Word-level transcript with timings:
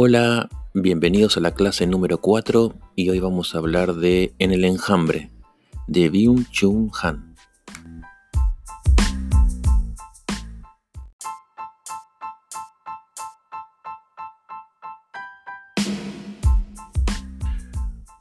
Hola, 0.00 0.48
bienvenidos 0.74 1.36
a 1.36 1.40
la 1.40 1.54
clase 1.54 1.84
número 1.84 2.18
4 2.18 2.72
y 2.94 3.10
hoy 3.10 3.18
vamos 3.18 3.52
a 3.52 3.58
hablar 3.58 3.94
de 3.94 4.32
En 4.38 4.52
el 4.52 4.64
enjambre 4.64 5.32
de 5.88 6.08
Byung-Chun 6.08 6.92
Han. 7.02 7.34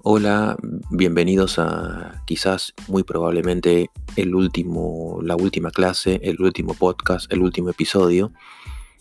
Hola, 0.01 0.57
bienvenidos 0.89 1.59
a 1.59 2.23
quizás 2.25 2.73
muy 2.87 3.03
probablemente 3.03 3.91
el 4.15 4.33
último, 4.33 5.19
la 5.21 5.35
última 5.35 5.69
clase, 5.69 6.19
el 6.23 6.41
último 6.41 6.73
podcast, 6.73 7.31
el 7.31 7.43
último 7.43 7.69
episodio 7.69 8.31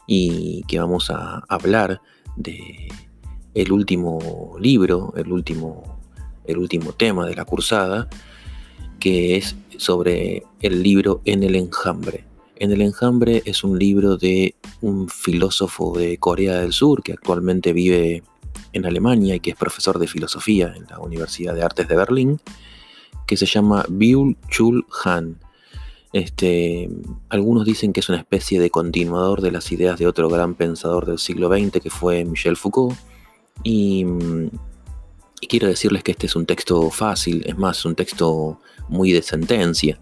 y 0.07 0.63
que 0.69 0.79
vamos 0.79 1.09
a 1.09 1.43
hablar 1.49 2.03
de 2.37 2.89
el 3.55 3.73
último 3.73 4.57
libro, 4.61 5.15
el 5.17 5.33
último, 5.33 5.99
el 6.45 6.59
último 6.59 6.93
tema 6.93 7.27
de 7.27 7.35
la 7.35 7.45
cursada, 7.45 8.09
que 9.01 9.37
es 9.37 9.57
sobre 9.79 10.43
el 10.61 10.83
libro 10.83 11.23
En 11.25 11.43
el 11.43 11.55
enjambre. 11.55 12.25
En 12.57 12.71
el 12.71 12.83
enjambre 12.83 13.43
es 13.45 13.65
un 13.65 13.79
libro 13.79 14.17
de 14.17 14.55
un 14.81 15.09
filósofo 15.09 15.97
de 15.99 16.19
Corea 16.19 16.61
del 16.61 16.73
Sur 16.73 17.03
que 17.03 17.13
actualmente 17.13 17.73
vive 17.73 18.23
en 18.73 18.87
Alemania 18.87 19.35
y 19.35 19.41
que 19.41 19.51
es 19.51 19.57
profesor 19.57 19.99
de 19.99 20.07
filosofía 20.07 20.75
en 20.77 20.87
la 20.89 20.99
Universidad 20.99 21.55
de 21.55 21.63
Artes 21.63 21.89
de 21.89 21.97
Berlín, 21.97 22.41
que 23.27 23.37
se 23.37 23.47
llama 23.47 23.85
Byul 23.89 24.37
Chul 24.49 24.87
Han. 25.05 25.39
Este, 26.17 26.89
algunos 27.29 27.67
dicen 27.67 27.93
que 27.93 28.01
es 28.01 28.09
una 28.09 28.17
especie 28.17 28.59
de 28.59 28.71
continuador 28.71 29.43
de 29.43 29.51
las 29.51 29.71
ideas 29.71 29.99
de 29.99 30.07
otro 30.07 30.31
gran 30.31 30.55
pensador 30.55 31.05
del 31.05 31.19
siglo 31.19 31.51
XX 31.51 31.79
que 31.79 31.91
fue 31.91 32.25
Michel 32.25 32.57
Foucault. 32.57 32.97
Y, 33.63 34.07
quiero 35.47 35.69
decirles 35.69 36.03
que 36.03 36.13
este 36.13 36.25
es 36.25 36.35
un 36.35 36.47
texto 36.47 36.91
fácil, 36.91 37.43
es 37.45 37.59
más, 37.59 37.85
un 37.85 37.95
texto 37.95 38.63
muy 38.89 39.13
de 39.13 39.21
sentencia. 39.21 40.01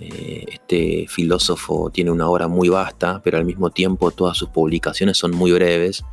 Eh, 0.00 0.44
este 0.48 1.06
filósofo 1.08 1.88
tiene 1.88 2.10
una 2.10 2.28
obra 2.28 2.48
muy 2.48 2.68
vasta, 2.68 3.22
pero 3.22 3.38
al 3.38 3.44
mismo 3.44 3.70
tiempo 3.70 4.10
todas 4.10 4.36
sus 4.36 4.48
publicaciones 4.48 5.16
son 5.18 5.30
muy 5.30 5.52
breves 5.52 6.04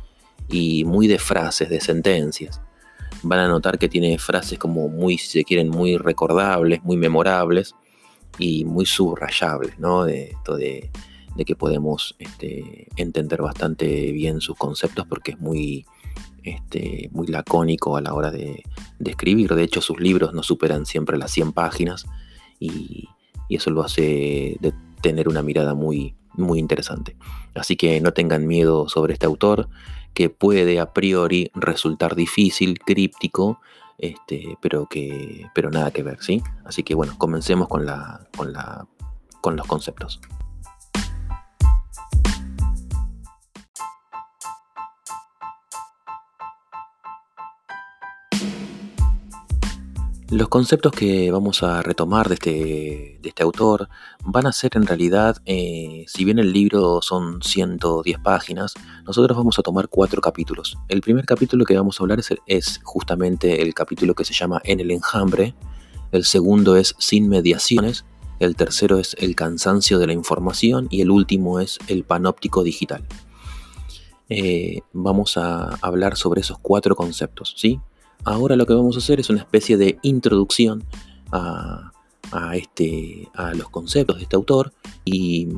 y 0.50 0.84
muy 0.84 1.08
de 1.08 1.18
frases, 1.18 1.68
de 1.68 1.80
sentencias. 1.80 2.60
Van 3.24 3.40
a 3.40 3.48
notar 3.48 3.80
que 3.80 3.88
tiene 3.88 4.18
frases 4.18 4.56
como 4.56 4.88
muy, 4.88 5.18
si 5.18 5.26
se 5.26 5.44
quieren, 5.44 5.68
muy 5.68 5.96
recordables, 5.96 6.84
muy 6.84 6.96
memorables 6.96 7.74
y 8.38 8.64
muy 8.64 8.86
subrayables, 8.86 9.78
¿no? 9.78 10.04
De 10.04 10.30
esto 10.30 10.56
de, 10.56 10.90
que 11.46 11.56
podemos 11.56 12.14
este, 12.18 12.88
entender 12.96 13.42
bastante 13.42 14.12
bien 14.12 14.40
sus 14.40 14.56
conceptos 14.56 15.06
porque 15.08 15.32
es 15.32 15.40
muy, 15.40 15.86
este, 16.42 17.08
muy 17.12 17.26
lacónico 17.26 17.96
a 17.96 18.00
la 18.00 18.14
hora 18.14 18.30
de, 18.30 18.62
escribir. 19.04 19.54
De 19.54 19.64
hecho, 19.64 19.80
sus 19.80 19.98
libros 19.98 20.32
no 20.34 20.42
superan 20.42 20.86
siempre 20.86 21.18
las 21.18 21.32
100 21.32 21.52
páginas 21.52 22.06
y, 22.60 23.08
y 23.48 23.56
eso 23.56 23.70
lo 23.70 23.82
hace 23.82 24.56
de 24.60 24.72
tener 25.00 25.28
una 25.28 25.42
mirada 25.42 25.74
muy, 25.74 26.14
muy 26.34 26.58
interesante. 26.58 27.16
Así 27.54 27.76
que 27.76 28.00
no 28.00 28.12
tengan 28.12 28.46
miedo 28.46 28.88
sobre 28.88 29.14
este 29.14 29.26
autor 29.26 29.68
que 30.14 30.30
puede 30.30 30.78
a 30.78 30.92
priori 30.92 31.50
resultar 31.54 32.14
difícil, 32.14 32.78
críptico, 32.78 33.60
este, 34.02 34.58
pero, 34.60 34.86
que, 34.86 35.46
pero 35.54 35.70
nada 35.70 35.92
que 35.92 36.02
ver, 36.02 36.20
¿sí? 36.20 36.42
Así 36.64 36.82
que 36.82 36.94
bueno, 36.94 37.14
comencemos 37.16 37.68
con, 37.68 37.86
la, 37.86 38.26
con, 38.36 38.52
la, 38.52 38.86
con 39.40 39.56
los 39.56 39.66
conceptos. 39.66 40.20
Los 50.32 50.48
conceptos 50.48 50.92
que 50.92 51.30
vamos 51.30 51.62
a 51.62 51.82
retomar 51.82 52.30
de 52.30 52.36
este, 52.36 53.18
de 53.20 53.28
este 53.28 53.42
autor 53.42 53.90
van 54.24 54.46
a 54.46 54.52
ser 54.52 54.70
en 54.76 54.86
realidad, 54.86 55.36
eh, 55.44 56.06
si 56.08 56.24
bien 56.24 56.38
el 56.38 56.54
libro 56.54 57.02
son 57.02 57.42
110 57.42 58.18
páginas, 58.20 58.72
nosotros 59.04 59.36
vamos 59.36 59.58
a 59.58 59.62
tomar 59.62 59.90
cuatro 59.90 60.22
capítulos. 60.22 60.78
El 60.88 61.02
primer 61.02 61.26
capítulo 61.26 61.66
que 61.66 61.76
vamos 61.76 62.00
a 62.00 62.02
hablar 62.02 62.18
es, 62.46 62.80
justamente 62.82 63.60
el 63.60 63.74
capítulo 63.74 64.14
que 64.14 64.24
se 64.24 64.32
llama 64.32 64.62
En 64.64 64.80
el 64.80 64.90
enjambre, 64.90 65.54
el 66.12 66.24
segundo 66.24 66.76
es 66.76 66.94
Sin 66.98 67.28
mediaciones, 67.28 68.06
el 68.40 68.56
tercero 68.56 68.98
es 68.98 69.14
El 69.18 69.36
cansancio 69.36 69.98
de 69.98 70.06
la 70.06 70.14
información 70.14 70.86
y 70.88 71.02
el 71.02 71.10
último 71.10 71.60
es 71.60 71.78
El 71.88 72.04
panóptico 72.04 72.62
digital. 72.62 73.04
Eh, 74.30 74.80
vamos 74.94 75.36
a 75.36 75.74
hablar 75.82 76.16
sobre 76.16 76.40
esos 76.40 76.56
cuatro 76.58 76.96
conceptos, 76.96 77.54
¿sí? 77.58 77.82
Ahora 78.24 78.56
lo 78.56 78.66
que 78.66 78.74
vamos 78.74 78.96
a 78.96 78.98
hacer 78.98 79.20
es 79.20 79.30
una 79.30 79.40
especie 79.40 79.76
de 79.76 79.98
introducción 80.02 80.84
a, 81.32 81.90
este, 82.54 83.28
a 83.34 83.54
los 83.54 83.68
conceptos 83.68 84.16
de 84.16 84.22
este 84.22 84.36
autor 84.36 84.72
y, 85.04 85.48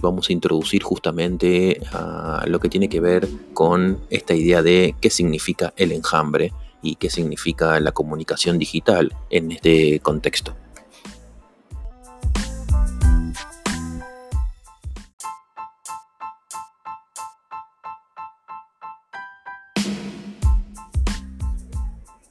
vamos 0.00 0.30
a 0.30 0.32
introducir 0.32 0.82
justamente 0.82 1.80
a 1.92 2.44
lo 2.46 2.58
que 2.58 2.68
tiene 2.68 2.88
que 2.88 3.00
ver 3.00 3.28
con 3.52 3.98
esta 4.10 4.34
idea 4.34 4.62
de 4.62 4.94
qué 5.00 5.10
significa 5.10 5.74
el 5.76 5.92
enjambre 5.92 6.52
y 6.82 6.94
qué 6.94 7.10
significa 7.10 7.78
la 7.80 7.92
comunicación 7.92 8.58
digital 8.58 9.14
en 9.30 9.52
este 9.52 10.00
contexto. 10.00 10.54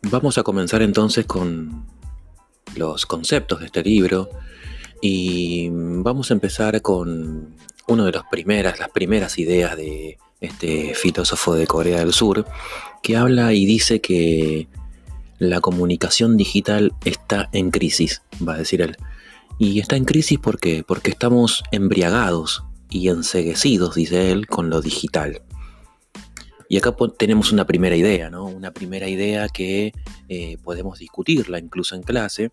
Vamos 0.09 0.38
a 0.38 0.44
comenzar 0.44 0.81
entonces 0.81 1.25
con 1.25 1.85
los 2.75 3.06
conceptos 3.06 3.59
de 3.59 3.66
este 3.66 3.84
libro 3.84 4.29
y 5.01 5.68
vamos 5.69 6.31
a 6.31 6.34
empezar 6.34 6.81
con 6.81 7.56
una 7.88 8.06
de 8.06 8.12
las 8.13 8.23
primeras, 8.31 8.79
las 8.79 8.90
primeras 8.90 9.38
ideas 9.38 9.75
de 9.75 10.17
este 10.40 10.96
filósofo 10.96 11.56
de 11.56 11.67
Corea 11.67 12.00
del 12.00 12.13
Sur 12.13 12.46
que 13.03 13.17
habla 13.17 13.51
y 13.53 13.66
dice 13.66 14.00
que 14.00 14.69
la 15.40 15.59
comunicación 15.59 16.38
digital 16.38 16.94
está 17.03 17.50
en 17.51 17.69
crisis, 17.69 18.22
va 18.47 18.53
a 18.53 18.59
decir 18.59 18.81
él. 18.81 18.96
Y 19.59 19.81
está 19.81 19.97
en 19.97 20.06
crisis 20.06 20.40
porque 20.40 20.85
estamos 21.03 21.63
embriagados 21.72 22.63
y 22.90 23.09
enseguecidos, 23.09 23.96
dice 23.96 24.31
él, 24.31 24.47
con 24.47 24.69
lo 24.69 24.79
digital. 24.79 25.41
Y 26.69 26.78
acá 26.78 26.95
tenemos 27.17 27.51
una 27.51 27.66
primera 27.66 27.95
idea, 27.95 28.29
¿no? 28.29 28.45
Una 28.45 28.72
primera 28.72 29.07
idea 29.07 29.47
que 29.47 29.94
eh, 30.28 30.57
podemos 30.63 31.00
discutirla 31.00 31.59
incluso 31.59 31.95
en 31.95 32.03
clase, 32.03 32.51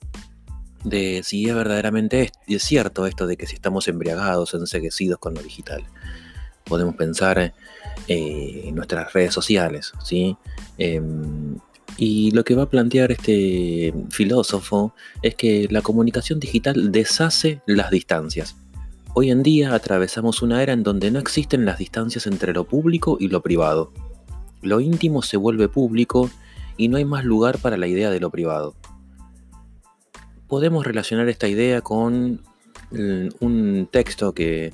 de 0.85 1.23
si 1.25 1.49
es 1.49 1.55
verdaderamente 1.55 2.31
es, 2.47 2.63
cierto 2.63 3.07
esto 3.07 3.27
de 3.27 3.37
que 3.37 3.47
si 3.47 3.55
estamos 3.55 3.89
embriagados, 3.89 4.55
enseguecidos 4.55 5.19
con 5.19 5.35
lo 5.35 5.43
digital. 5.43 5.85
Podemos 6.65 6.95
pensar 6.95 7.39
eh, 7.39 8.63
en 8.65 8.75
nuestras 8.75 9.13
redes 9.13 9.35
sociales, 9.35 9.93
¿sí? 10.05 10.37
Em, 10.79 11.59
y 11.97 12.31
lo 12.33 12.45
que 12.45 12.55
va 12.55 12.65
a 12.65 12.71
plantear 12.71 13.13
este 13.13 13.95
filósofo 14.11 14.95
es 15.23 15.35
que 15.35 15.69
la 15.71 15.83
comunicación 15.83 16.41
digital 16.41 16.91
deshace 16.91 17.63
las 17.67 17.91
distancias. 17.91 18.57
Hoy 19.17 19.31
en 19.31 19.45
día 19.45 19.73
atravesamos 19.73 20.43
una 20.43 20.61
era 20.61 20.73
en 20.73 20.83
donde 20.83 21.13
no 21.13 21.21
existen 21.21 21.65
las 21.65 21.79
distancias 21.79 22.27
entre 22.27 22.53
lo 22.53 22.65
público 22.65 23.17
y 23.21 23.29
lo 23.29 23.43
privado. 23.43 23.93
Lo 24.61 24.81
íntimo 24.81 25.23
se 25.23 25.37
vuelve 25.37 25.69
público 25.69 26.29
y 26.77 26.89
no 26.89 26.97
hay 26.97 27.05
más 27.05 27.25
lugar 27.25 27.59
para 27.59 27.77
la 27.77 27.87
idea 27.87 28.11
de 28.11 28.19
lo 28.19 28.31
privado. 28.31 28.75
Podemos 30.49 30.85
relacionar 30.85 31.29
esta 31.29 31.47
idea 31.47 31.81
con 31.81 32.43
mm, 32.91 33.29
un 33.39 33.89
texto 33.89 34.35
que 34.35 34.73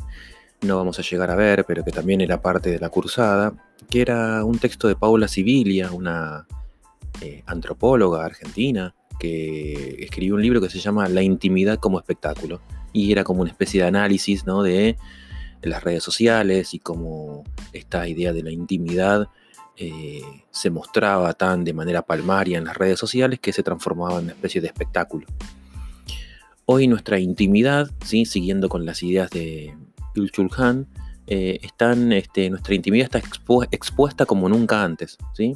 no 0.63 0.79
vamos 0.79 0.99
a 0.99 1.03
llegar 1.03 1.31
a 1.31 1.37
ver, 1.37 1.67
pero 1.67 1.85
que 1.85 1.93
también 1.93 2.23
era 2.23 2.41
parte 2.41 2.71
de 2.71 2.79
la 2.79 2.89
cursada, 2.89 3.53
que 3.91 4.01
era 4.01 4.43
un 4.47 4.59
texto 4.59 4.89
de 4.89 4.97
Paula 4.97 5.29
Sibilia, 5.29 5.93
una 5.93 6.47
eh, 7.21 7.43
antropóloga 7.45 8.25
argentina, 8.25 8.95
que 9.19 10.03
escribió 10.03 10.37
un 10.37 10.41
libro 10.41 10.63
que 10.63 10.71
se 10.71 10.79
llama 10.79 11.11
La 11.11 11.21
intimidad 11.21 11.77
como 11.79 11.99
espectáculo. 11.99 12.63
Y 12.93 13.13
era 13.13 13.25
como 13.25 13.43
una 13.43 13.51
especie 13.51 13.83
de 13.83 13.89
análisis 13.89 14.47
¿no? 14.47 14.63
de 14.63 14.97
las 15.63 15.83
redes 15.85 16.03
sociales 16.03 16.75
y 16.75 16.79
cómo 16.79 17.45
esta 17.73 18.09
idea 18.09 18.33
de 18.33 18.43
la 18.43 18.51
intimidad 18.51 19.29
eh, 19.77 20.23
se 20.51 20.71
mostraba 20.71 21.33
tan 21.35 21.65
de 21.65 21.73
manera 21.73 22.03
palmaria 22.03 22.59
en 22.59 22.65
las 22.65 22.77
redes 22.77 22.99
sociales 22.99 23.41
que 23.41 23.53
se 23.53 23.63
transformaba 23.63 24.19
en 24.19 24.25
una 24.25 24.33
especie 24.33 24.61
de 24.61 24.67
espectáculo. 24.67 25.27
Hoy 26.67 26.87
nuestra 26.87 27.19
intimidad, 27.19 27.91
¿sí? 28.05 28.27
siguiendo 28.27 28.69
con 28.69 28.85
las 28.85 29.03
ideas 29.03 29.31
de 29.31 29.75
Yul 30.15 30.31
Chulhan, 30.31 30.87
eh, 31.27 31.61
este, 31.63 32.51
nuestra 32.51 32.75
intimidad 32.75 33.07
está 33.07 33.23
expuesta 33.71 34.27
como 34.27 34.49
nunca 34.49 34.83
antes. 34.83 35.17
¿sí? 35.35 35.55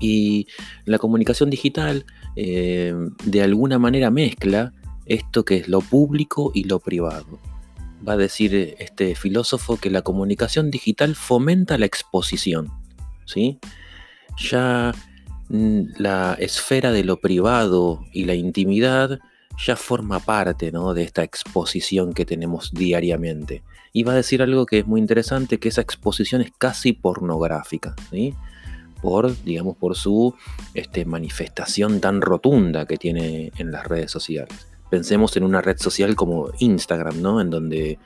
Y 0.00 0.46
la 0.84 0.98
comunicación 0.98 1.48
digital 1.48 2.04
eh, 2.36 2.94
de 3.24 3.42
alguna 3.42 3.78
manera 3.78 4.10
mezcla 4.10 4.72
esto 5.06 5.44
que 5.44 5.56
es 5.56 5.68
lo 5.68 5.80
público 5.80 6.50
y 6.54 6.64
lo 6.64 6.80
privado. 6.80 7.38
Va 8.06 8.14
a 8.14 8.18
decir 8.18 8.74
este 8.78 9.14
filósofo 9.14 9.76
que 9.76 9.90
la 9.90 10.02
comunicación 10.02 10.70
digital 10.70 11.14
fomenta 11.14 11.78
la 11.78 11.86
exposición 11.86 12.70
¿sí? 13.24 13.58
Ya 14.38 14.94
mm, 15.48 15.80
la 15.98 16.34
esfera 16.38 16.92
de 16.92 17.04
lo 17.04 17.20
privado 17.20 18.04
y 18.12 18.24
la 18.24 18.34
intimidad 18.34 19.20
ya 19.64 19.76
forma 19.76 20.20
parte 20.20 20.72
¿no? 20.72 20.94
de 20.94 21.04
esta 21.04 21.22
exposición 21.22 22.12
que 22.12 22.24
tenemos 22.24 22.72
diariamente. 22.72 23.62
Y 23.92 24.02
va 24.02 24.12
a 24.12 24.16
decir 24.16 24.42
algo 24.42 24.66
que 24.66 24.80
es 24.80 24.86
muy 24.86 25.00
interesante, 25.00 25.58
que 25.58 25.68
esa 25.68 25.80
exposición 25.80 26.40
es 26.40 26.50
casi 26.58 26.92
pornográfica, 26.92 27.94
¿sí? 28.10 28.34
por, 29.00 29.40
digamos, 29.44 29.76
por 29.76 29.94
su 29.94 30.34
este, 30.72 31.04
manifestación 31.04 32.00
tan 32.00 32.20
rotunda 32.20 32.86
que 32.86 32.96
tiene 32.96 33.52
en 33.58 33.70
las 33.70 33.86
redes 33.86 34.10
sociales. 34.10 34.66
Pensemos 34.90 35.36
en 35.36 35.44
una 35.44 35.60
red 35.60 35.78
social 35.78 36.14
como 36.14 36.50
Instagram, 36.58 37.20
¿no? 37.20 37.40
En 37.40 37.50
donde 37.50 37.98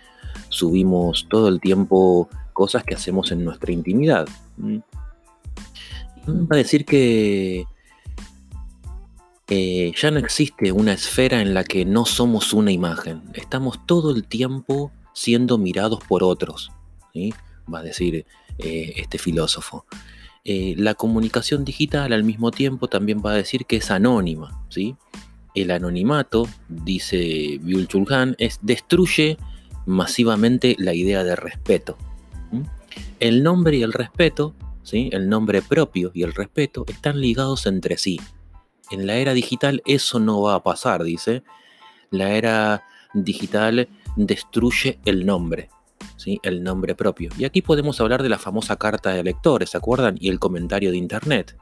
subimos 0.48 1.26
todo 1.28 1.48
el 1.48 1.60
tiempo 1.60 2.28
cosas 2.52 2.84
que 2.84 2.94
hacemos 2.94 3.30
en 3.30 3.44
nuestra 3.44 3.72
intimidad. 3.72 4.28
Va 6.26 6.46
a 6.50 6.56
decir 6.56 6.84
que 6.84 7.64
ya 9.48 10.10
no 10.10 10.18
existe 10.18 10.72
una 10.72 10.92
esfera 10.92 11.40
en 11.40 11.54
la 11.54 11.64
que 11.64 11.84
no 11.84 12.04
somos 12.04 12.52
una 12.52 12.70
imagen. 12.70 13.22
Estamos 13.34 13.84
todo 13.86 14.14
el 14.14 14.24
tiempo 14.24 14.92
siendo 15.14 15.58
mirados 15.58 16.00
por 16.06 16.22
otros. 16.22 16.70
Va 17.72 17.80
a 17.80 17.82
decir 17.82 18.26
eh, 18.58 18.92
este 18.96 19.18
filósofo. 19.18 19.86
Eh, 20.44 20.74
la 20.76 20.94
comunicación 20.94 21.64
digital 21.64 22.12
al 22.12 22.24
mismo 22.24 22.50
tiempo 22.50 22.88
también 22.88 23.22
va 23.24 23.32
a 23.32 23.36
decir 23.36 23.66
que 23.66 23.76
es 23.76 23.90
anónima. 23.90 24.64
¿sí? 24.68 24.96
El 25.54 25.70
anonimato, 25.70 26.46
dice 26.68 27.58
Byul 27.60 27.88
Chulhan, 27.88 28.36
es 28.38 28.58
destruye 28.62 29.38
masivamente 29.86 30.76
la 30.78 30.94
idea 30.94 31.24
de 31.24 31.34
respeto. 31.34 31.96
El 33.20 33.42
nombre 33.42 33.76
y 33.78 33.82
el 33.82 33.92
respeto, 33.92 34.54
¿sí? 34.82 35.08
el 35.12 35.28
nombre 35.28 35.62
propio 35.62 36.10
y 36.14 36.22
el 36.22 36.34
respeto, 36.34 36.84
están 36.86 37.20
ligados 37.20 37.66
entre 37.66 37.96
sí. 37.98 38.20
En 38.90 39.06
la 39.06 39.16
era 39.16 39.34
digital 39.34 39.82
eso 39.86 40.20
no 40.20 40.40
va 40.42 40.54
a 40.54 40.62
pasar, 40.62 41.02
dice. 41.02 41.42
La 42.10 42.30
era 42.30 42.84
digital 43.14 43.88
destruye 44.16 44.98
el 45.04 45.26
nombre, 45.26 45.70
¿sí? 46.16 46.38
el 46.42 46.62
nombre 46.62 46.94
propio. 46.94 47.30
Y 47.38 47.44
aquí 47.44 47.62
podemos 47.62 48.00
hablar 48.00 48.22
de 48.22 48.28
la 48.28 48.38
famosa 48.38 48.76
carta 48.76 49.10
de 49.10 49.22
lectores, 49.22 49.70
¿se 49.70 49.76
acuerdan? 49.76 50.16
Y 50.20 50.28
el 50.28 50.38
comentario 50.38 50.90
de 50.90 50.96
Internet. 50.96 51.56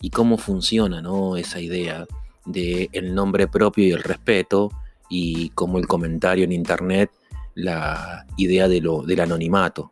Y 0.00 0.10
cómo 0.10 0.38
funciona 0.38 1.02
¿no? 1.02 1.36
esa 1.36 1.60
idea 1.60 2.06
de 2.48 2.88
el 2.92 3.14
nombre 3.14 3.46
propio 3.46 3.86
y 3.86 3.92
el 3.92 4.02
respeto 4.02 4.70
y 5.08 5.50
cómo 5.50 5.78
el 5.78 5.86
comentario 5.86 6.44
en 6.44 6.52
Internet, 6.52 7.10
la 7.54 8.26
idea 8.36 8.68
de 8.68 8.80
lo, 8.80 9.02
del 9.02 9.20
anonimato, 9.20 9.90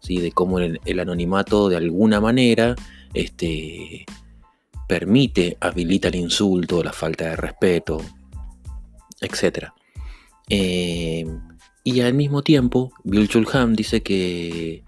¿sí? 0.00 0.20
de 0.20 0.32
cómo 0.32 0.58
el, 0.58 0.80
el 0.84 1.00
anonimato 1.00 1.68
de 1.68 1.76
alguna 1.76 2.20
manera 2.20 2.74
este, 3.14 4.04
permite, 4.88 5.56
habilita 5.60 6.08
el 6.08 6.16
insulto, 6.16 6.82
la 6.82 6.92
falta 6.92 7.26
de 7.26 7.36
respeto, 7.36 8.00
etc. 9.20 9.68
Eh, 10.48 11.26
y 11.84 12.00
al 12.00 12.14
mismo 12.14 12.42
tiempo, 12.42 12.92
Bill 13.04 13.28
Chulham 13.28 13.74
dice 13.74 14.02
que 14.02 14.84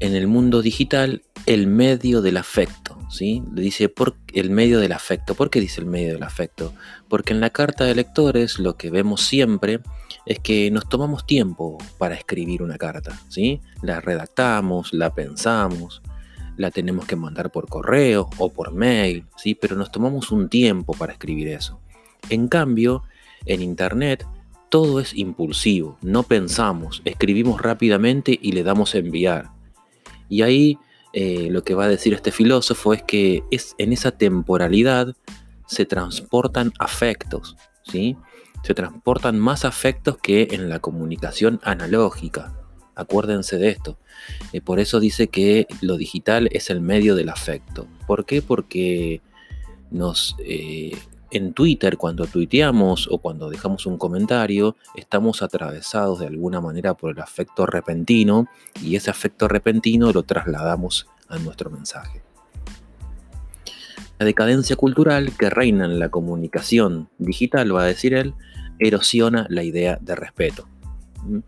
en 0.00 0.14
el 0.14 0.26
mundo 0.26 0.62
digital 0.62 1.22
el 1.46 1.66
medio 1.66 2.22
del 2.22 2.38
afecto, 2.38 2.81
¿sí? 3.12 3.42
Le 3.54 3.62
dice 3.62 3.88
por 3.88 4.16
el 4.32 4.50
medio 4.50 4.80
del 4.80 4.92
afecto. 4.92 5.34
¿Por 5.34 5.50
qué 5.50 5.60
dice 5.60 5.80
el 5.80 5.86
medio 5.86 6.14
del 6.14 6.22
afecto? 6.22 6.72
Porque 7.08 7.32
en 7.32 7.40
la 7.40 7.50
carta 7.50 7.84
de 7.84 7.94
lectores 7.94 8.58
lo 8.58 8.76
que 8.76 8.90
vemos 8.90 9.22
siempre 9.22 9.80
es 10.26 10.38
que 10.38 10.70
nos 10.70 10.88
tomamos 10.88 11.26
tiempo 11.26 11.78
para 11.98 12.14
escribir 12.14 12.62
una 12.62 12.78
carta, 12.78 13.20
¿sí? 13.28 13.60
La 13.82 14.00
redactamos, 14.00 14.92
la 14.92 15.14
pensamos, 15.14 16.02
la 16.56 16.70
tenemos 16.70 17.06
que 17.06 17.16
mandar 17.16 17.50
por 17.50 17.68
correo 17.68 18.28
o 18.38 18.52
por 18.52 18.72
mail, 18.72 19.26
¿sí? 19.36 19.54
pero 19.54 19.76
nos 19.76 19.90
tomamos 19.90 20.30
un 20.30 20.48
tiempo 20.48 20.94
para 20.94 21.12
escribir 21.12 21.48
eso. 21.48 21.80
En 22.28 22.48
cambio, 22.48 23.02
en 23.46 23.62
Internet 23.62 24.26
todo 24.68 25.00
es 25.00 25.14
impulsivo, 25.14 25.98
no 26.00 26.22
pensamos, 26.22 27.02
escribimos 27.04 27.60
rápidamente 27.60 28.38
y 28.40 28.52
le 28.52 28.62
damos 28.62 28.94
enviar. 28.94 29.50
Y 30.28 30.42
ahí 30.42 30.78
eh, 31.12 31.48
lo 31.50 31.62
que 31.64 31.74
va 31.74 31.84
a 31.84 31.88
decir 31.88 32.14
este 32.14 32.32
filósofo 32.32 32.94
es 32.94 33.02
que 33.02 33.42
es, 33.50 33.74
en 33.78 33.92
esa 33.92 34.12
temporalidad 34.12 35.14
se 35.66 35.84
transportan 35.84 36.72
afectos, 36.78 37.56
¿sí? 37.84 38.16
se 38.62 38.74
transportan 38.74 39.38
más 39.38 39.64
afectos 39.64 40.18
que 40.18 40.48
en 40.52 40.68
la 40.68 40.78
comunicación 40.78 41.60
analógica. 41.62 42.54
Acuérdense 42.94 43.58
de 43.58 43.70
esto. 43.70 43.98
Eh, 44.52 44.60
por 44.60 44.78
eso 44.78 45.00
dice 45.00 45.28
que 45.28 45.66
lo 45.80 45.96
digital 45.96 46.48
es 46.52 46.70
el 46.70 46.80
medio 46.80 47.14
del 47.14 47.30
afecto. 47.30 47.86
¿Por 48.06 48.24
qué? 48.24 48.42
Porque 48.42 49.22
nos, 49.90 50.36
eh, 50.44 50.96
en 51.32 51.54
Twitter, 51.54 51.96
cuando 51.96 52.26
tuiteamos 52.26 53.08
o 53.10 53.16
cuando 53.16 53.48
dejamos 53.48 53.86
un 53.86 53.96
comentario, 53.96 54.76
estamos 54.94 55.42
atravesados 55.42 56.20
de 56.20 56.26
alguna 56.26 56.60
manera 56.60 56.92
por 56.94 57.10
el 57.10 57.20
afecto 57.20 57.64
repentino 57.64 58.48
y 58.82 58.96
ese 58.96 59.10
afecto 59.10 59.48
repentino 59.48 60.12
lo 60.12 60.24
trasladamos 60.24 61.06
a 61.28 61.38
nuestro 61.38 61.70
mensaje. 61.70 62.22
La 64.18 64.26
decadencia 64.26 64.76
cultural 64.76 65.34
que 65.36 65.48
reina 65.48 65.86
en 65.86 65.98
la 65.98 66.10
comunicación 66.10 67.08
digital, 67.16 67.74
va 67.74 67.84
a 67.84 67.86
decir 67.86 68.12
él, 68.12 68.34
erosiona 68.78 69.46
la 69.48 69.62
idea 69.62 69.98
de 70.02 70.14
respeto. 70.14 70.68
¿Mm? 71.24 71.38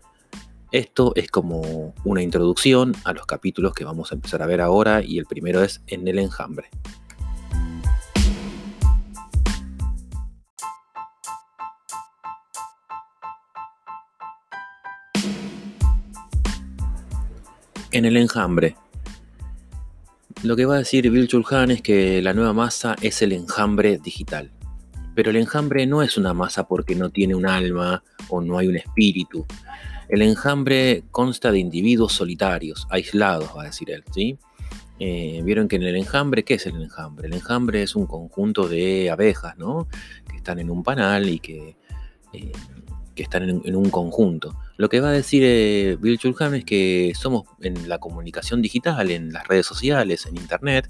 Esto 0.71 1.13
es 1.15 1.29
como 1.29 1.93
una 2.03 2.23
introducción 2.23 2.93
a 3.03 3.13
los 3.13 3.27
capítulos 3.27 3.73
que 3.73 3.85
vamos 3.85 4.11
a 4.11 4.15
empezar 4.15 4.41
a 4.41 4.47
ver 4.47 4.61
ahora 4.61 5.03
y 5.03 5.19
el 5.19 5.25
primero 5.25 5.61
es 5.61 5.83
en 5.85 6.07
el 6.07 6.17
enjambre. 6.17 6.69
En 17.95 18.03
el 18.03 18.17
enjambre. 18.17 18.75
Lo 20.43 20.57
que 20.57 20.65
va 20.65 20.75
a 20.75 20.79
decir 20.79 21.09
Bill 21.09 21.29
Chulhan 21.29 21.71
es 21.71 21.81
que 21.81 22.21
la 22.21 22.33
nueva 22.33 22.51
masa 22.51 22.97
es 23.01 23.21
el 23.21 23.31
enjambre 23.31 23.99
digital. 23.99 24.51
Pero 25.15 25.29
el 25.29 25.37
enjambre 25.37 25.87
no 25.87 26.03
es 26.03 26.17
una 26.17 26.33
masa 26.33 26.67
porque 26.67 26.93
no 26.93 27.09
tiene 27.09 27.35
un 27.35 27.47
alma 27.47 28.03
o 28.27 28.41
no 28.41 28.57
hay 28.57 28.67
un 28.67 28.75
espíritu, 28.75 29.45
el 30.09 30.21
enjambre 30.21 31.03
consta 31.09 31.51
de 31.51 31.59
individuos 31.59 32.11
solitarios, 32.11 32.85
aislados, 32.89 33.49
va 33.55 33.63
a 33.63 33.65
decir 33.67 33.89
él, 33.89 34.03
¿sí? 34.13 34.37
Eh, 34.99 35.41
Vieron 35.43 35.67
que 35.67 35.77
en 35.77 35.83
el 35.83 35.95
enjambre, 35.95 36.43
¿qué 36.43 36.55
es 36.55 36.65
el 36.65 36.81
enjambre? 36.81 37.27
El 37.27 37.33
enjambre 37.33 37.81
es 37.81 37.95
un 37.95 38.05
conjunto 38.05 38.67
de 38.67 39.09
abejas, 39.09 39.57
¿no? 39.57 39.87
Que 40.29 40.37
están 40.37 40.59
en 40.59 40.69
un 40.69 40.83
panal 40.83 41.29
y 41.29 41.39
que, 41.39 41.77
eh, 42.33 42.51
que 43.15 43.23
están 43.23 43.49
en, 43.49 43.75
un 43.75 43.89
conjunto. 43.89 44.55
Lo 44.77 44.89
que 44.89 44.99
va 44.99 45.09
a 45.09 45.13
decir 45.13 45.43
eh, 45.45 45.97
Bill 45.99 46.17
Chulham 46.17 46.55
es 46.55 46.65
que 46.65 47.13
somos 47.15 47.43
en 47.61 47.87
la 47.87 47.99
comunicación 47.99 48.61
digital, 48.61 49.11
en 49.11 49.31
las 49.31 49.47
redes 49.47 49.65
sociales, 49.65 50.25
en 50.25 50.37
internet, 50.37 50.89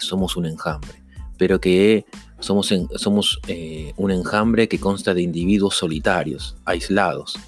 somos 0.00 0.36
un 0.36 0.44
enjambre, 0.44 1.02
pero 1.38 1.60
que 1.60 2.04
somos, 2.40 2.74
somos 2.96 3.40
un 3.96 4.10
enjambre 4.10 4.68
que 4.68 4.78
consta 4.78 5.14
de 5.14 5.22
individuos 5.22 5.76
solitarios, 5.76 6.56
aislados, 6.66 7.38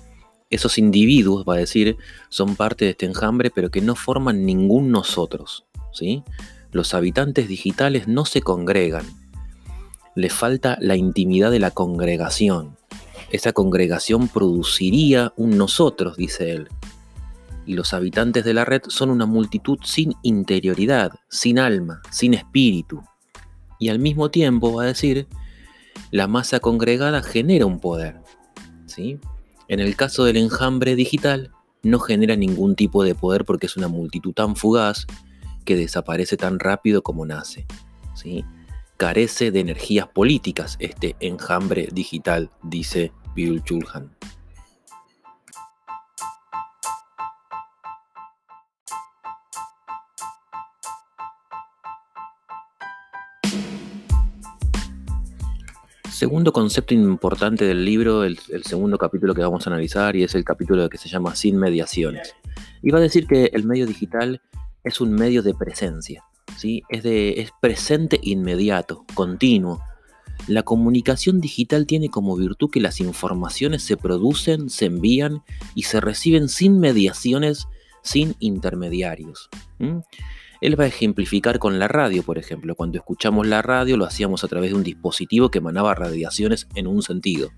esos 0.53 0.77
individuos, 0.77 1.47
va 1.49 1.55
a 1.55 1.59
decir, 1.59 1.97
son 2.29 2.57
parte 2.57 2.85
de 2.85 2.91
este 2.91 3.07
enjambre, 3.07 3.51
pero 3.51 3.71
que 3.71 3.81
no 3.81 3.97
forman 3.97 4.45
ningún 4.45 4.91
nosotros. 4.91 5.65
¿sí? 5.93 6.23
Los 6.73 6.93
habitantes 6.93 7.49
digitales 7.49 8.07
no 8.07 8.27
se 8.27 8.43
congregan. 8.43 9.07
Le 10.15 10.29
falta 10.29 10.77
la 10.79 10.95
intimidad 10.95 11.51
de 11.51 11.59
la 11.59 11.71
congregación. 11.71 12.77
Esa 13.33 13.55
congregación 13.55 14.29
produciría 14.29 15.33
un 15.39 15.57
nosotros, 15.57 16.19
dice 16.19 16.53
él. 16.53 16.69
Y 17.65 17.73
los 17.73 17.95
habitantes 17.95 18.45
de 18.45 18.53
la 18.53 18.67
red 18.67 18.83
son 18.89 19.09
una 19.09 19.25
multitud 19.25 19.79
sin 19.83 20.13
interioridad, 20.23 21.13
sin 21.31 21.59
alma, 21.59 22.03
sin 22.11 22.35
espíritu. 22.35 23.03
Y 23.79 23.89
al 23.89 23.99
mismo 23.99 24.31
tiempo, 24.31 24.75
va 24.75 24.83
a 24.83 24.87
decir, 24.89 25.29
la 26.11 26.29
masa 26.29 26.61
congregada 26.61 27.23
genera 27.23 27.65
un 27.65 27.81
poder. 27.81 28.21
¿sí? 28.85 29.19
En 29.67 29.81
el 29.81 29.97
caso 29.97 30.25
del 30.25 30.37
enjambre 30.37 30.95
digital, 30.95 31.53
no 31.83 32.01
genera 32.01 32.37
ningún 32.37 32.77
tipo 32.77 33.03
de 33.03 33.15
poder 33.15 33.47
porque 33.47 33.65
es 33.65 33.79
una 33.79 33.89
multitud 33.89 34.35
tan 34.35 34.57
fugaz 34.57 35.07
que 35.65 35.75
desaparece 35.75 36.37
tan 36.37 36.59
rápido 36.59 37.03
como 37.03 37.25
nace. 37.25 37.65
¿sí? 38.15 38.45
Carece 38.99 39.51
de 39.51 39.61
energías 39.61 40.07
políticas 40.07 40.77
este 40.81 41.17
enjambre 41.19 41.89
digital, 41.95 42.51
dice 42.63 43.11
Bill 43.35 43.63
Chulhan. 43.65 44.11
Segundo 56.23 56.53
concepto 56.53 56.95
importante 56.95 57.65
del 57.65 57.85
libro, 57.85 58.23
el, 58.23 58.39
segundo 58.65 58.97
capítulo 58.97 59.35
que 59.35 59.41
vamos 59.41 59.67
a 59.67 59.71
analizar, 59.71 60.15
y 60.15 60.23
es 60.23 60.37
el 60.37 60.45
capítulo 60.45 60.89
que 60.89 60.97
se 60.97 61.09
llama 61.09 61.35
Sin 61.35 61.57
mediaciones. 61.59 62.37
Y 62.81 62.93
va 62.93 62.99
a 62.99 63.03
decir 63.03 63.27
que 63.27 63.51
el 63.53 63.65
medio 63.65 63.87
digital 63.87 64.41
es 64.85 65.01
un 65.01 65.13
medio 65.13 65.43
de 65.43 65.53
presencia, 65.53 66.23
¿sí? 66.57 66.85
es, 66.89 67.03
de, 67.03 67.41
es 67.41 67.51
presente 67.61 68.21
inmediato, 68.23 69.05
continuo. 69.15 69.83
La 70.49 70.63
comunicación 70.65 71.41
digital 71.41 71.87
tiene 71.87 72.09
como 72.09 72.37
virtud 72.37 72.71
que 72.71 72.81
las 72.81 73.01
informaciones 73.01 73.83
se 73.85 73.97
producen, 73.97 74.71
se 74.71 74.87
envían 74.87 75.43
y 75.75 75.85
se 75.85 76.01
reciben 76.01 76.49
sin 76.49 76.81
mediaciones, 76.81 77.69
sin 78.03 78.35
intermediarios. 78.41 79.49
Él 80.61 80.79
va 80.79 80.85
a 80.85 80.89
ejemplificar 80.89 81.59
con 81.59 81.79
la 81.79 81.89
radio, 81.89 82.23
por 82.23 82.39
ejemplo. 82.39 82.75
Cuando 82.75 82.99
escuchamos 82.99 83.47
la 83.47 83.63
radio 83.63 83.97
lo 83.97 84.05
hacíamos 84.05 84.45
a 84.45 84.49
través 84.49 84.71
de 84.71 84.77
un 84.77 84.83
dispositivo 84.83 85.51
que 85.51 85.59
emanaba 85.59 85.95
radiaciones 85.95 86.69
en 86.75 86.87
un 86.87 87.03
sentido. 87.03 87.51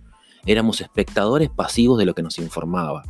Éramos 0.46 0.80
espectadores 0.80 1.50
pasivos 1.50 1.98
de 1.98 2.04
lo 2.04 2.14
que 2.14 2.22
nos 2.22 2.38
informaba. 2.38 3.02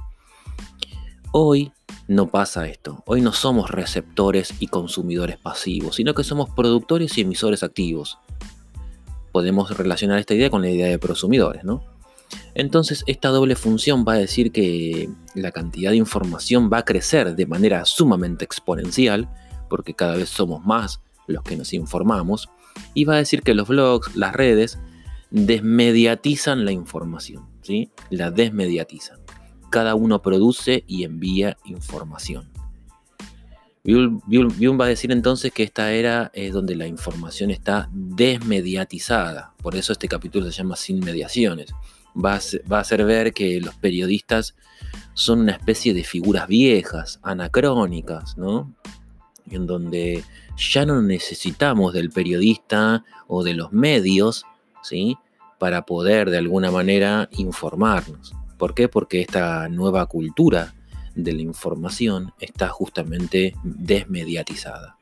Hoy 1.32 1.72
no 2.06 2.28
pasa 2.28 2.68
esto. 2.68 3.02
Hoy 3.06 3.20
no 3.20 3.32
somos 3.32 3.70
receptores 3.70 4.54
y 4.60 4.68
consumidores 4.68 5.36
pasivos, 5.38 5.96
sino 5.96 6.14
que 6.14 6.22
somos 6.22 6.50
productores 6.50 7.16
y 7.18 7.22
emisores 7.22 7.64
activos. 7.64 8.18
Podemos 9.34 9.76
relacionar 9.76 10.20
esta 10.20 10.34
idea 10.34 10.48
con 10.48 10.62
la 10.62 10.70
idea 10.70 10.86
de 10.86 10.98
prosumidores, 10.98 11.64
¿no? 11.64 11.82
Entonces, 12.54 13.02
esta 13.08 13.28
doble 13.28 13.56
función 13.56 14.04
va 14.06 14.12
a 14.12 14.18
decir 14.18 14.52
que 14.52 15.10
la 15.34 15.50
cantidad 15.50 15.90
de 15.90 15.96
información 15.96 16.70
va 16.72 16.78
a 16.78 16.84
crecer 16.84 17.34
de 17.34 17.46
manera 17.46 17.84
sumamente 17.84 18.44
exponencial, 18.44 19.28
porque 19.68 19.94
cada 19.94 20.14
vez 20.14 20.28
somos 20.28 20.64
más 20.64 21.00
los 21.26 21.42
que 21.42 21.56
nos 21.56 21.72
informamos, 21.72 22.48
y 22.94 23.04
va 23.04 23.14
a 23.14 23.18
decir 23.18 23.42
que 23.42 23.54
los 23.54 23.66
blogs, 23.66 24.14
las 24.14 24.34
redes, 24.34 24.78
desmediatizan 25.30 26.64
la 26.64 26.70
información, 26.70 27.48
¿sí? 27.62 27.90
La 28.10 28.30
desmediatizan 28.30 29.24
cada 29.74 29.96
uno 29.96 30.22
produce 30.22 30.84
y 30.86 31.02
envía 31.02 31.56
información. 31.64 32.48
Byung 33.84 34.80
va 34.80 34.86
a 34.86 34.88
decir 34.88 35.12
entonces 35.12 35.52
que 35.52 35.62
esta 35.62 35.92
era 35.92 36.30
es 36.32 36.54
donde 36.54 36.74
la 36.74 36.86
información 36.86 37.50
está 37.50 37.90
desmediatizada. 37.92 39.52
Por 39.62 39.76
eso 39.76 39.92
este 39.92 40.08
capítulo 40.08 40.46
se 40.46 40.52
llama 40.52 40.74
Sin 40.74 41.00
mediaciones. 41.00 41.74
Va 42.16 42.40
a, 42.40 42.80
hacer 42.80 43.04
ver 43.04 43.34
que 43.34 43.60
los 43.60 43.74
periodistas 43.74 44.54
son 45.12 45.40
una 45.40 45.52
especie 45.52 45.92
de 45.92 46.02
figuras 46.02 46.48
viejas, 46.48 47.20
anacrónicas, 47.22 48.38
¿no? 48.38 48.74
En 49.50 49.66
donde 49.66 50.24
ya 50.56 50.86
no 50.86 51.02
necesitamos 51.02 51.92
del 51.92 52.08
periodista 52.08 53.04
o 53.26 53.44
de 53.44 53.52
los 53.52 53.70
medios, 53.72 54.46
¿sí? 54.82 55.18
Para 55.58 55.84
poder 55.84 56.30
de 56.30 56.38
alguna 56.38 56.70
manera 56.70 57.28
informarnos. 57.32 58.32
¿Por 58.56 58.74
qué? 58.74 58.88
Porque 58.88 59.20
esta 59.20 59.68
nueva 59.68 60.06
cultura 60.06 60.72
de 61.14 61.32
la 61.32 61.42
información 61.42 62.32
está 62.40 62.68
justamente 62.68 63.54
desmediatizada. 63.62 64.98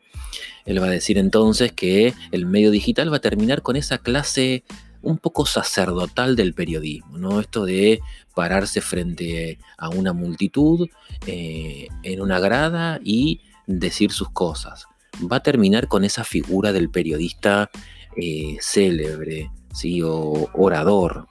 Él 0.64 0.80
va 0.80 0.86
a 0.86 0.90
decir 0.90 1.18
entonces 1.18 1.72
que 1.72 2.14
el 2.30 2.46
medio 2.46 2.70
digital 2.70 3.12
va 3.12 3.16
a 3.16 3.20
terminar 3.20 3.62
con 3.62 3.76
esa 3.76 3.98
clase 3.98 4.64
un 5.02 5.18
poco 5.18 5.46
sacerdotal 5.46 6.36
del 6.36 6.54
periodismo, 6.54 7.18
¿no? 7.18 7.40
Esto 7.40 7.64
de 7.64 8.00
pararse 8.34 8.80
frente 8.80 9.58
a 9.76 9.88
una 9.88 10.12
multitud 10.12 10.88
eh, 11.26 11.88
en 12.04 12.20
una 12.20 12.38
grada 12.38 13.00
y 13.02 13.40
decir 13.66 14.12
sus 14.12 14.30
cosas. 14.30 14.86
Va 15.30 15.38
a 15.38 15.42
terminar 15.42 15.88
con 15.88 16.04
esa 16.04 16.24
figura 16.24 16.72
del 16.72 16.88
periodista 16.88 17.70
eh, 18.16 18.56
célebre, 18.60 19.50
¿sí? 19.74 20.02
o 20.02 20.50
orador, 20.54 21.26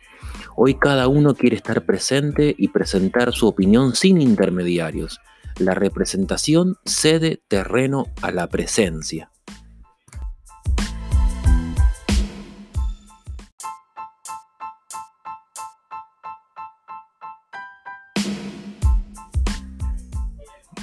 Hoy 0.56 0.76
cada 0.76 1.08
uno 1.08 1.34
quiere 1.34 1.56
estar 1.56 1.86
presente 1.86 2.54
y 2.58 2.68
presentar 2.68 3.32
su 3.34 3.48
opinión 3.48 3.96
sin 3.96 4.22
intermediarios. 4.22 5.20
La 5.58 5.74
representación 5.74 6.76
cede 6.86 7.42
terreno 7.48 8.08
a 8.22 8.32
la 8.32 8.48
presencia. 8.48 9.32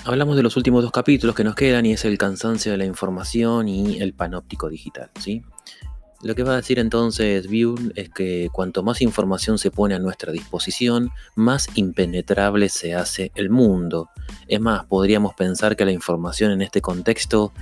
Hablamos 0.04 0.36
de 0.36 0.42
los 0.42 0.56
últimos 0.56 0.82
dos 0.82 0.90
capítulos 0.90 1.36
que 1.36 1.44
nos 1.44 1.54
quedan 1.54 1.84
y 1.84 1.92
es 1.92 2.06
el 2.06 2.16
cansancio 2.16 2.72
de 2.72 2.78
la 2.78 2.86
información 2.86 3.68
y 3.68 3.98
el 4.00 4.14
panóptico 4.14 4.70
digital, 4.70 5.10
¿sí? 5.20 5.42
Lo 6.20 6.34
que 6.34 6.42
va 6.42 6.54
a 6.54 6.56
decir 6.56 6.80
entonces 6.80 7.46
Buell 7.46 7.92
es 7.94 8.10
que 8.10 8.48
cuanto 8.52 8.82
más 8.82 9.02
información 9.02 9.56
se 9.56 9.70
pone 9.70 9.94
a 9.94 10.00
nuestra 10.00 10.32
disposición, 10.32 11.10
más 11.36 11.68
impenetrable 11.76 12.68
se 12.68 12.94
hace 12.94 13.30
el 13.36 13.50
mundo. 13.50 14.10
Es 14.48 14.60
más, 14.60 14.84
podríamos 14.86 15.34
pensar 15.34 15.76
que 15.76 15.84
la 15.84 15.92
información 15.92 16.50
en 16.50 16.62
este 16.62 16.80
contexto 16.80 17.52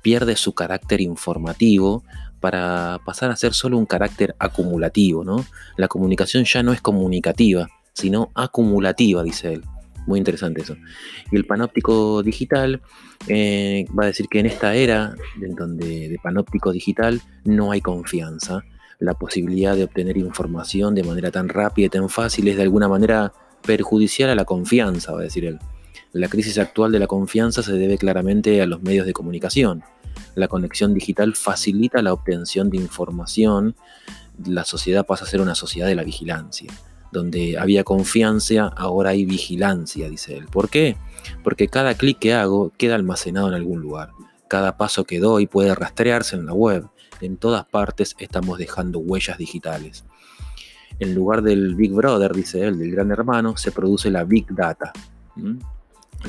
pierde 0.00 0.36
su 0.36 0.54
carácter 0.54 1.00
informativo 1.00 2.04
para 2.38 3.00
pasar 3.04 3.32
a 3.32 3.36
ser 3.36 3.52
solo 3.52 3.78
un 3.78 3.86
carácter 3.86 4.36
acumulativo, 4.38 5.24
¿no? 5.24 5.44
La 5.76 5.88
comunicación 5.88 6.44
ya 6.44 6.62
no 6.62 6.72
es 6.72 6.80
comunicativa, 6.80 7.68
sino 7.94 8.30
acumulativa, 8.34 9.24
dice 9.24 9.54
él. 9.54 9.64
Muy 10.06 10.18
interesante 10.18 10.62
eso. 10.62 10.76
Y 11.30 11.36
el 11.36 11.46
panóptico 11.46 12.22
digital 12.22 12.82
eh, 13.26 13.86
va 13.98 14.04
a 14.04 14.06
decir 14.08 14.26
que 14.28 14.40
en 14.40 14.46
esta 14.46 14.74
era, 14.74 15.14
donde 15.56 16.08
de 16.08 16.18
panóptico 16.22 16.72
digital, 16.72 17.22
no 17.44 17.72
hay 17.72 17.80
confianza. 17.80 18.64
La 18.98 19.14
posibilidad 19.14 19.74
de 19.76 19.84
obtener 19.84 20.16
información 20.16 20.94
de 20.94 21.02
manera 21.02 21.30
tan 21.30 21.48
rápida 21.48 21.86
y 21.86 21.90
tan 21.90 22.08
fácil 22.08 22.48
es 22.48 22.56
de 22.56 22.62
alguna 22.62 22.88
manera 22.88 23.32
perjudicial 23.62 24.30
a 24.30 24.34
la 24.34 24.44
confianza, 24.44 25.12
va 25.12 25.20
a 25.20 25.24
decir 25.24 25.46
él. 25.46 25.58
La 26.12 26.28
crisis 26.28 26.58
actual 26.58 26.92
de 26.92 26.98
la 26.98 27.06
confianza 27.06 27.62
se 27.62 27.72
debe 27.72 27.98
claramente 27.98 28.60
a 28.60 28.66
los 28.66 28.82
medios 28.82 29.06
de 29.06 29.12
comunicación. 29.12 29.82
La 30.34 30.48
conexión 30.48 30.94
digital 30.94 31.34
facilita 31.34 32.02
la 32.02 32.12
obtención 32.12 32.70
de 32.70 32.76
información. 32.76 33.74
La 34.46 34.64
sociedad 34.64 35.06
pasa 35.06 35.24
a 35.24 35.28
ser 35.28 35.40
una 35.40 35.54
sociedad 35.54 35.88
de 35.88 35.94
la 35.94 36.04
vigilancia 36.04 36.70
donde 37.14 37.56
había 37.56 37.84
confianza, 37.84 38.66
ahora 38.66 39.10
hay 39.10 39.24
vigilancia, 39.24 40.10
dice 40.10 40.36
él. 40.36 40.46
¿Por 40.46 40.68
qué? 40.68 40.96
Porque 41.42 41.68
cada 41.68 41.94
clic 41.94 42.18
que 42.18 42.34
hago 42.34 42.72
queda 42.76 42.96
almacenado 42.96 43.48
en 43.48 43.54
algún 43.54 43.80
lugar. 43.80 44.10
Cada 44.48 44.76
paso 44.76 45.04
que 45.04 45.20
doy 45.20 45.46
puede 45.46 45.74
rastrearse 45.74 46.36
en 46.36 46.44
la 46.44 46.52
web. 46.52 46.86
En 47.20 47.36
todas 47.36 47.64
partes 47.66 48.16
estamos 48.18 48.58
dejando 48.58 48.98
huellas 48.98 49.38
digitales. 49.38 50.04
En 50.98 51.14
lugar 51.14 51.42
del 51.42 51.76
Big 51.76 51.92
Brother, 51.92 52.34
dice 52.34 52.66
él, 52.66 52.78
del 52.78 52.90
gran 52.90 53.10
hermano, 53.12 53.56
se 53.56 53.70
produce 53.70 54.10
la 54.10 54.24
Big 54.24 54.46
Data. 54.52 54.92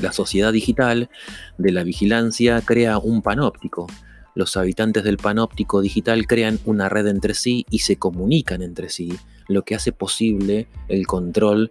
La 0.00 0.12
sociedad 0.12 0.52
digital 0.52 1.10
de 1.58 1.72
la 1.72 1.82
vigilancia 1.82 2.60
crea 2.62 2.98
un 2.98 3.22
panóptico. 3.22 3.88
Los 4.34 4.56
habitantes 4.56 5.02
del 5.02 5.16
panóptico 5.16 5.80
digital 5.80 6.26
crean 6.26 6.60
una 6.64 6.88
red 6.88 7.08
entre 7.08 7.34
sí 7.34 7.66
y 7.70 7.80
se 7.80 7.96
comunican 7.96 8.62
entre 8.62 8.88
sí 8.88 9.18
lo 9.48 9.62
que 9.62 9.74
hace 9.74 9.92
posible 9.92 10.68
el 10.88 11.06
control 11.06 11.68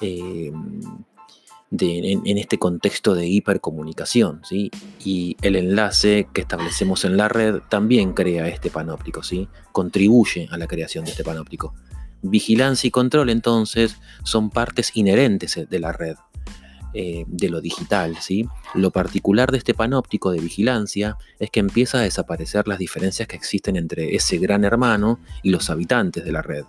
eh, 0.00 0.52
en, 1.70 2.38
este 2.38 2.58
contexto 2.58 3.14
de 3.14 3.26
hipercomunicación. 3.26 4.40
¿sí? 4.44 4.70
Y 5.04 5.36
el 5.42 5.56
enlace 5.56 6.28
que 6.32 6.42
establecemos 6.42 7.04
en 7.04 7.16
la 7.16 7.28
red 7.28 7.60
también 7.68 8.12
crea 8.12 8.48
este 8.48 8.70
panóptico, 8.70 9.22
¿sí? 9.22 9.48
contribuye 9.72 10.48
a 10.50 10.58
la 10.58 10.66
creación 10.66 11.04
de 11.04 11.10
este 11.10 11.24
panóptico. 11.24 11.74
Vigilancia 12.22 12.88
y 12.88 12.90
control 12.90 13.30
entonces 13.30 13.96
son 14.24 14.50
partes 14.50 14.92
inherentes 14.94 15.58
de 15.68 15.78
la 15.78 15.92
red. 15.92 16.16
Eh, 16.98 17.26
de 17.26 17.50
lo 17.50 17.60
digital. 17.60 18.16
¿sí? 18.22 18.48
Lo 18.74 18.90
particular 18.90 19.52
de 19.52 19.58
este 19.58 19.74
panóptico 19.74 20.32
de 20.32 20.40
vigilancia 20.40 21.18
es 21.38 21.50
que 21.50 21.60
empieza 21.60 21.98
a 21.98 22.00
desaparecer 22.00 22.66
las 22.66 22.78
diferencias 22.78 23.28
que 23.28 23.36
existen 23.36 23.76
entre 23.76 24.16
ese 24.16 24.38
gran 24.38 24.64
hermano 24.64 25.20
y 25.42 25.50
los 25.50 25.68
habitantes 25.68 26.24
de 26.24 26.32
la 26.32 26.40
red. 26.40 26.64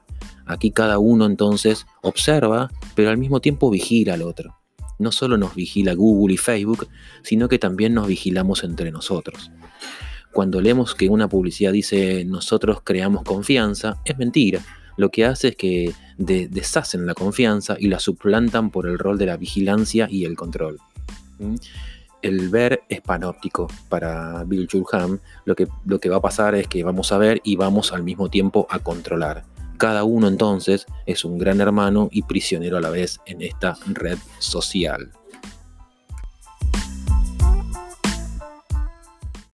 Aquí 0.46 0.72
cada 0.72 1.00
uno 1.00 1.27
entonces 1.27 1.86
observa, 2.01 2.69
pero 2.93 3.10
al 3.10 3.17
mismo 3.17 3.39
tiempo 3.39 3.69
vigila 3.69 4.15
al 4.15 4.22
otro. 4.22 4.57
No 5.00 5.13
solo 5.13 5.38
nos 5.38 5.55
vigila 5.55 5.93
Google 5.93 6.34
y 6.34 6.38
Facebook, 6.38 6.89
sino 7.24 7.48
que 7.48 7.57
también 7.57 7.93
nos 7.93 8.07
vigilamos 8.07 8.65
entre 8.65 8.91
nosotros. 8.91 9.50
Cuando 10.34 10.60
leemos 10.60 10.93
que 10.93 11.07
una 11.07 11.29
publicidad 11.29 11.72
dice 11.72 12.25
nosotros 12.25 12.81
creamos 12.84 13.24
confianza, 13.24 14.01
es 14.03 14.17
mentira. 14.17 14.60
Lo 14.98 15.10
que 15.10 15.24
hace 15.24 15.50
es 15.50 15.55
que 15.55 15.93
deshacen 16.17 17.05
la 17.05 17.13
confianza 17.13 17.75
y 17.79 17.88
la 17.88 18.00
suplantan 18.00 18.69
por 18.71 18.88
el 18.88 18.97
rol 18.97 19.17
de 19.17 19.27
la 19.27 19.38
vigilancia 19.38 20.07
y 20.09 20.25
el 20.25 20.36
control. 20.36 20.79
¿Mm? 21.39 21.55
El 22.21 22.50
ver 22.50 22.83
es 22.89 23.01
panóptico 23.01 23.67
para 23.89 24.43
Bill 24.45 24.67
Chulham. 24.67 25.19
Lo 25.45 25.55
que, 25.55 25.67
lo 25.86 26.00
que 26.00 26.09
va 26.09 26.17
a 26.17 26.21
pasar 26.21 26.55
es 26.55 26.67
que 26.67 26.83
vamos 26.83 27.12
a 27.12 27.17
ver 27.17 27.41
y 27.43 27.55
vamos 27.55 27.93
al 27.93 28.03
mismo 28.03 28.29
tiempo 28.29 28.65
a 28.69 28.79
controlar. 28.79 29.45
Cada 29.77 30.03
uno 30.03 30.27
entonces 30.27 30.88
es 31.05 31.24
un 31.24 31.38
gran 31.38 31.62
hermano 31.62 32.09
y 32.12 32.24
prisionero 32.24 32.77
a 32.77 32.81
la 32.81 32.89
vez 32.89 33.19
en 33.27 33.43
esta 33.43 33.77
red 33.86 34.17
social. 34.39 35.12